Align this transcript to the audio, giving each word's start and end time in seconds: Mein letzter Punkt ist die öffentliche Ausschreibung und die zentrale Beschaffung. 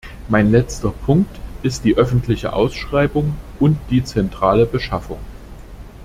Mein 0.29 0.49
letzter 0.49 0.89
Punkt 0.89 1.29
ist 1.61 1.83
die 1.85 1.95
öffentliche 1.95 2.53
Ausschreibung 2.53 3.35
und 3.59 3.77
die 3.91 4.03
zentrale 4.03 4.65
Beschaffung. 4.65 5.19